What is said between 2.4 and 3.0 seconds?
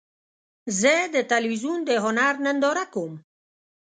ننداره